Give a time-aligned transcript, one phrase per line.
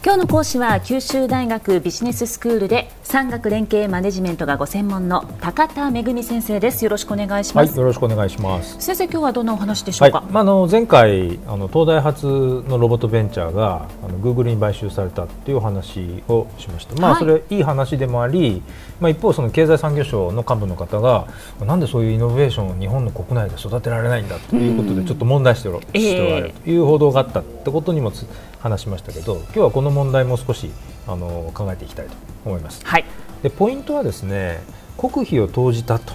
[0.00, 6.84] 今日の講師は九州大学ビジネススクールで産学連携マネジメントがご専門の高田恵先生です。
[6.84, 8.76] よろしくお願いします、はい、よろしくお願いします。
[8.78, 12.26] 先生今日はどんなお話でしょうか、はい、まあ、あの前回あの東大発
[12.68, 16.94] のロボットベンチャーがあのグーグルに買収されたっていう話をしました。
[16.94, 18.62] まあそれいい話でもあり、
[19.00, 21.26] まあ一方その経済産業省の幹部の方が
[21.66, 28.12] なんでそういうイノベーションを日本の国内で育てられないんだということでちょっと問題しておるという報道があったってことにも
[28.60, 30.70] 話しましたけど今日はこの問題も少し
[31.06, 32.84] あの考えていきたいと思います。
[32.84, 33.04] はい、
[33.42, 34.60] でポイントはですね
[34.96, 36.14] 国費を投じたと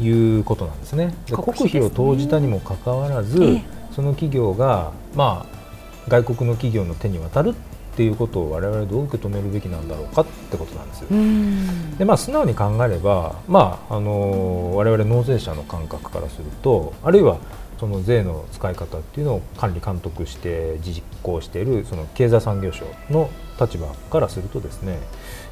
[0.00, 1.14] いうことなんですね。
[1.26, 3.58] で国費を投じたにもかかわらず、
[3.94, 7.54] その企業が、まあ、外国の企業の手に渡るっ
[7.94, 11.98] ていうことを我々どう受け止めるべきなんだろうかってことなんです。
[11.98, 17.36] でまあ、素直に考えれば、まあ、あの我々納税者の感覚からするとあるいは
[17.82, 23.28] その税の使い方っていうのを管理監督して実行しているその経済産業省の
[23.60, 25.00] 立場からするとですね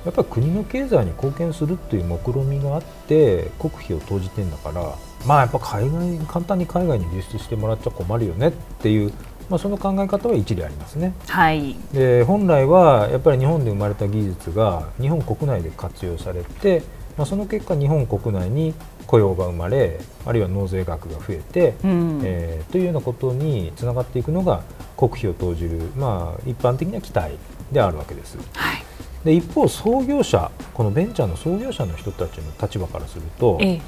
[0.04, 4.94] やっぱり国の経済に貢献するっていう目論見があって国費を投じてんだから
[5.26, 9.12] まあやっぱ海外簡単に海外に流出してもらっちゃ困るよねっていう、
[9.48, 11.12] まあ、その考え方は一理ありますね。
[11.26, 16.84] はい、で本来はやっぱり日本で生まれた技術が日本国内で活用されて、
[17.20, 18.72] まあ、その結果日本国内に
[19.06, 24.62] 雇用が生まれあるいは納税額が増えて、うん、えー、というようなことにつながっていくのが
[24.96, 27.34] 国費を投じる、まあ、一般的な期待
[27.72, 28.38] であるわけです。
[28.54, 28.82] はい、
[29.22, 33.80] で一方、創業者このベンチャーの創業者の人たちの立場からすると、ええ、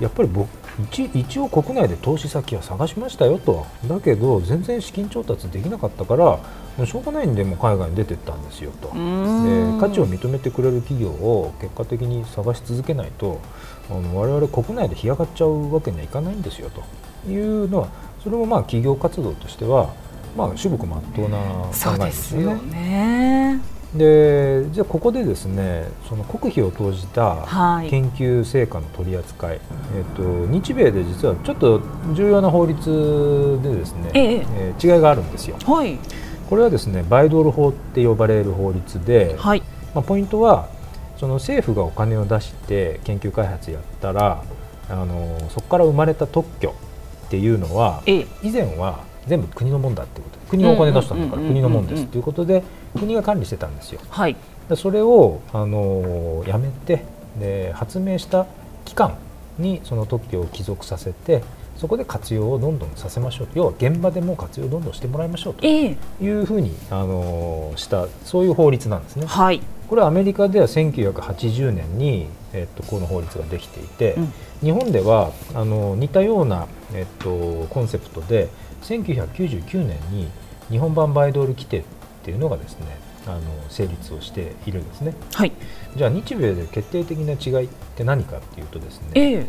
[0.00, 0.50] やっぱり僕
[0.92, 3.64] 一一応国内で投資先は探しましたよと。
[3.88, 6.38] だけど全然資金調達できなかったから
[6.76, 8.88] もうしょうがないんでも海外に出てったんですよと。
[8.88, 8.94] で
[9.80, 13.40] 価値を認めてくれる企業を結果的に探し続けないと
[13.90, 16.82] あの我々国内で干上がっちゃうわけにはいかないんですよと。
[17.30, 17.88] いうのは
[18.22, 19.94] それもまあ企業活動としては
[20.36, 23.60] まあ至極まっとうな考えですよね。
[23.94, 27.46] でじゃあここでですねその国費を投じた
[27.88, 29.60] 研究成果の取り扱い、はい、
[29.96, 31.80] えーと、日米で実はちょっと
[32.12, 34.46] 重要な法律でですね、ええ。
[34.50, 35.56] えー、違いがあるんですよ。
[35.64, 35.96] はい、
[36.48, 39.62] これはですねバイドル法って呼ばれる法律で、はい、
[39.94, 40.68] まあ、ポイントは
[41.16, 44.42] その政府がお金を出して研究開発やったら
[44.88, 46.74] あのそこから生まれた特許
[47.26, 52.62] っていうのは、以前は全部国のもんだってこと国がお金出したんだから国のもんですということで
[52.98, 54.00] 国が管理してたんですよ。
[54.10, 54.36] はい、
[54.76, 57.04] それをあのやめて
[57.38, 58.46] で発明した
[58.84, 59.16] 機関
[59.58, 61.42] にその特許を帰属させて
[61.76, 63.48] そこで活用をどんどんさせましょう。
[63.54, 69.26] 要は現場でも活用をどんどんしてもらいましょうというふうに、あのしたそういう法律なんですね。
[69.26, 78.48] はい、これはアメリカでは1980年に、えっと、この法律ができていて、うん、日本ではあの似たような、えっと、コンセプトで
[78.82, 80.28] 1999年に
[80.70, 81.82] 日本版バイドール規定っ
[82.24, 85.14] ていうのがですねあの成立をしているんですね。
[85.32, 85.52] はい、
[85.96, 89.46] じゃあ日米で決定的な違いって何かっていうとですね、えー、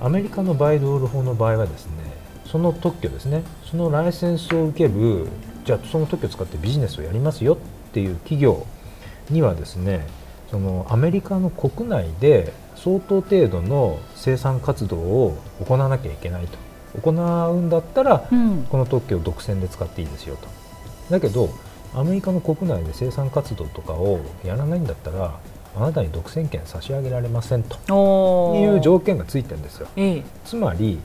[0.00, 1.92] アメリカのバイドール法の場合はですね
[2.46, 5.26] その特許ですねそのライセンスを受ける
[5.64, 7.56] じゃあその特許を使ってビジネスをやりますよっ
[7.92, 8.66] ていう企業
[9.30, 10.06] にはですね
[10.50, 16.56] そのアメリカの国内で相当程度の生産活動を行わなきゃいけないと
[17.00, 20.48] 行うんだったら、うん、この特許を独占で使っていいですよと。
[21.10, 21.50] だけど
[21.94, 25.38] アメリカの国内で生産活動とかをやらないんだったら
[25.78, 28.54] あなたに独占権差し上げられませんと。
[28.56, 29.88] いう条件がついてるんですよ。
[29.96, 30.98] ええ、つまり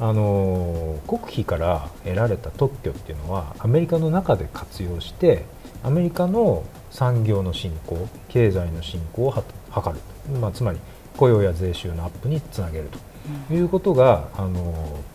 [0.00, 5.44] あの国費から得られた特許っていうのはアメリカの中で活用して
[5.82, 9.42] アメリカの産業の振興経済の振興を図
[10.30, 10.78] る、まあ、つまり
[11.16, 12.98] 雇用や税収のアップにつなげると
[13.50, 14.72] いうことが、あの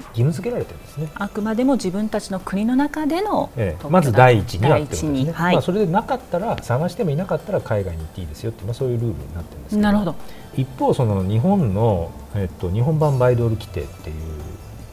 [0.09, 1.09] 義務付けられてるんですね。
[1.15, 9.81] あくまでも自分たちの国の中での、ええ、まず第一にはってことですね、はい、まあ、それでなかったら探してもいなかったら海外に行っていいですよって、まあ、そういうルールになってるんですけど。
[9.81, 10.15] なるほど。
[10.55, 14.15] 一方その日本の、えっと、日本版バイドル規定っていう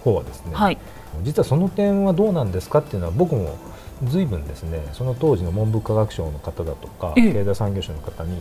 [0.02, 0.78] 方はですね、はい、
[1.22, 3.58] 実はその点はどうなんですかっていうのは僕も
[4.04, 8.38] 随分ですねその当時の文部科学省の方だとか、経済産業省の方に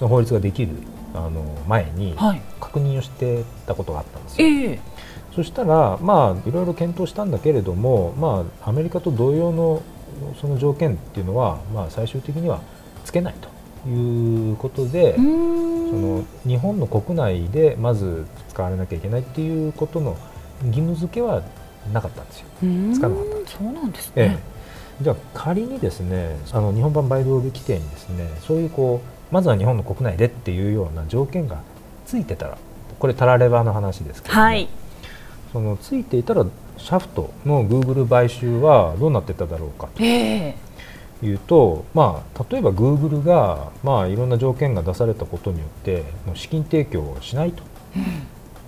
[0.00, 0.72] その法律ができる
[1.12, 2.16] あの前に
[2.58, 4.48] 確認をしてたことがあったんですよ。
[4.48, 4.78] えー、
[5.34, 9.82] そしたら、まあ、いろいろ検討したんだけれども、まあ、アメリカと同様の
[10.40, 12.62] その条件っていうのは、まあ、最終的には
[13.04, 13.34] つけない
[13.84, 20.16] ということでその日本の国内でまず使われなきゃいけないっていうことの
[20.64, 21.42] 義務付けは
[21.92, 22.46] なかったんですよ。
[22.94, 24.49] 使わなかったんですそうなんですね、ええ
[25.00, 29.00] じゃあ仮にですねあの日本版バイドル規定にですねそういうこ
[29.30, 31.62] うまずは日本の国内でっていうような条件が
[32.04, 32.58] ついてたら
[32.98, 34.68] これタラレバの話ですけど、はい、
[35.52, 36.44] そのついていたら
[36.76, 40.56] シャフトのグーグル買収はどうなってただろうかと、え
[41.22, 47.62] いうと、まあ、例えばグーグルが、まあ、いろんな条件が出されたことによってもう資金提供をしないと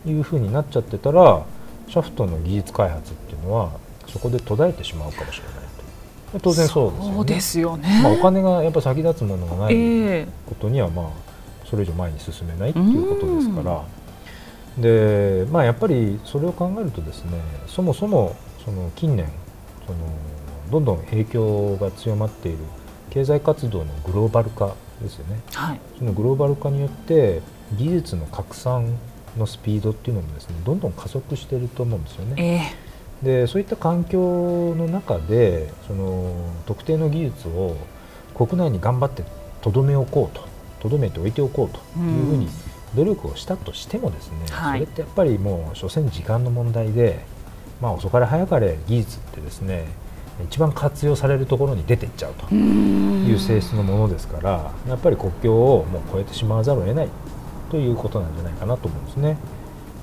[0.07, 1.45] いうふうになっちゃってたら
[1.89, 3.71] シャフトの技術開発っていうのは
[4.07, 5.55] そこで途絶えてしまうかもしれない。
[5.55, 5.62] と
[6.41, 6.93] 当然そ
[7.23, 7.89] うですよね。
[7.89, 11.07] よね、まあ、お金がやっぱ先立つものがないことには、まあ、
[11.67, 13.83] それ以上前に進めないっていうことですから。
[14.79, 17.33] でまあ、やっぱりそれを考えるとですね
[17.67, 18.35] そもそも
[18.65, 19.27] その近年
[19.87, 19.99] その
[20.71, 22.59] どんどん影響が強まっている
[23.11, 27.43] 経済活動のグローバル化ですよね、はい、そのグローバル化によって
[27.77, 28.99] 技術の拡散
[29.37, 32.35] のスピードっていうのもですねどんどん加速していると思うんですよね。
[32.39, 32.92] えー、
[33.23, 36.35] でそういった環境の中でその
[36.67, 37.77] 特定の技術を
[38.35, 39.23] 国内に頑張って
[39.61, 40.45] とどめおこうと
[40.81, 42.49] とどめておいておこうというふうに
[42.97, 47.25] 努力をしたとしてもですね、それってやっぱりもう所詮時間の問題で、
[47.81, 49.87] まあ、遅かれ早かれ技術ってですね
[50.45, 57.09] 一番活用されるところに出ていっちゃうという性質のものですからやっぱり国境をもう越えてしまわざるを得ない
[57.71, 59.37] ということなんじゃないかなと思うんですね。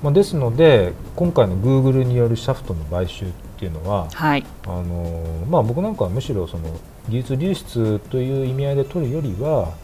[0.02, 9.74] まあ、ですので今回のグーグルによるシャフトの買収っていうのは、はい、あのまあ、僕なんかはむしろその技術流出という意味合いで取るよりは、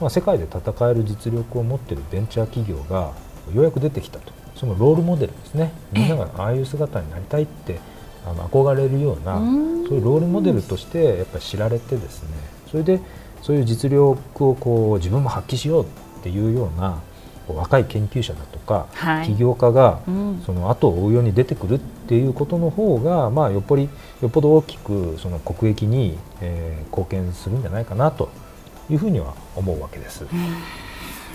[0.00, 3.12] まあ、世界で戦える実力を持っているベンチャー企業が
[3.54, 4.32] ようやく出てきたと。
[4.54, 5.72] そのロールモデルですね。
[5.92, 7.80] みんながああいう姿になりたいって
[8.24, 9.38] あの憧れるような
[9.88, 12.28] そういうロールモデルとしてやっぱり知られてですね。
[12.70, 13.00] それで
[13.42, 15.86] そういう実力をこう自分も発揮しようっ
[16.22, 17.00] ていうような
[17.48, 20.00] 若い研究者だとか、はい、起業家が
[20.46, 23.88] その後を追うように出てくるっていうことの方が、まあ、よっぽり
[24.20, 28.30] よっぽど大きくその国益に、えー、貢献するんじゃないかなと
[28.90, 30.24] いうふうには思うわけです。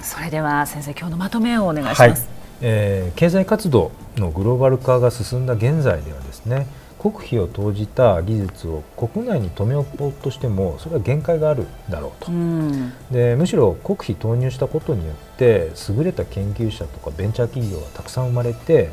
[0.02, 2.02] それでは先生今日のまとめをお願いします。
[2.02, 2.18] はい、
[2.62, 6.68] えー、経済活動のグローバル化が進んだ現在ではですね
[7.00, 18.90] 国費を投じた技術を国内に留め置こうとしてもそれは限界があるだろうと、うん、でむしろ国費投入したことによって優れた研究者とかベンチャー企業がたくさん生まれて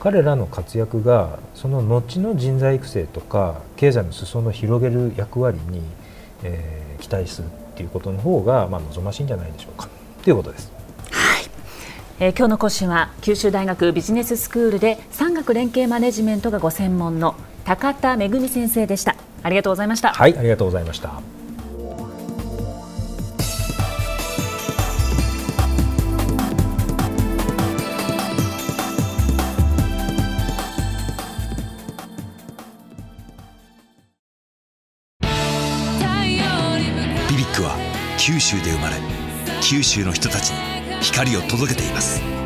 [0.00, 5.80] 彼らの活躍がその後の人材育成とか経済の裾野を広げる役割に、
[6.42, 9.88] えー、期待するっていうことの方がまあ望ましいんじゃないでしょうか。
[10.22, 10.76] ということです。
[12.18, 17.34] えー、今日の講師は九州大学ビジネススクールで産学連携マネジメントがご専門の
[17.64, 19.16] 高田恵先生でした。
[19.42, 20.12] ありがとうございました。
[20.12, 21.20] はいありがとうございました。
[37.28, 37.76] ビビックは
[38.18, 38.96] 九州で生まれ
[39.60, 40.56] 九州の人たちに
[41.02, 42.45] 光を届けています